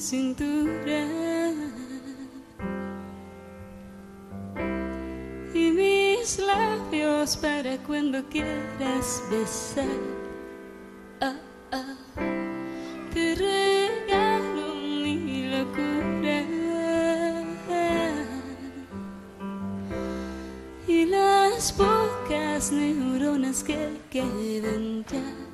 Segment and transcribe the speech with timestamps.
[0.00, 1.04] cintura
[5.52, 9.86] y mis labios para cuando quieras besar.
[11.20, 11.34] Ah,
[11.72, 11.96] ah.
[13.12, 16.44] Te regalo mi locura
[20.86, 25.48] y las pocas neuronas que queden ya.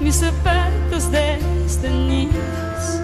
[0.00, 3.00] mis zapatos destenidos,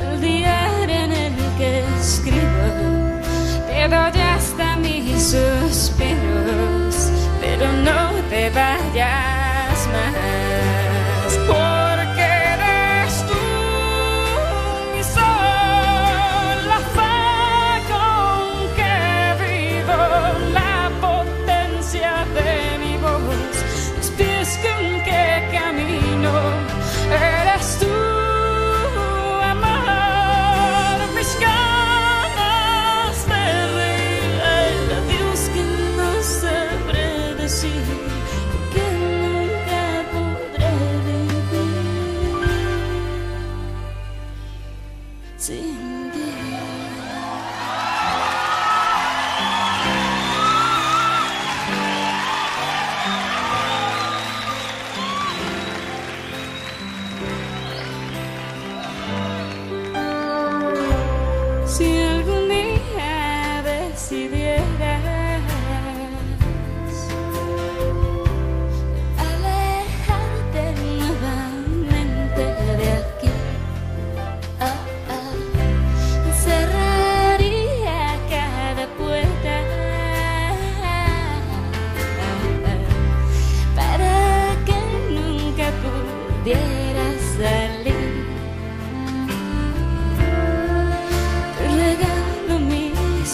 [0.00, 3.20] el diario en el que escribo,
[3.66, 5.97] te doy hasta mis suspiros,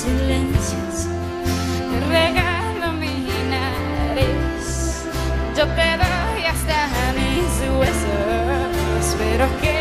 [0.05, 1.09] silencios,
[1.91, 3.25] te regalo mi.
[5.57, 9.74] Yo te doy hasta mis huesos, pero quédate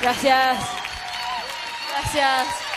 [0.00, 0.58] Gracias.
[1.92, 2.69] Gracias.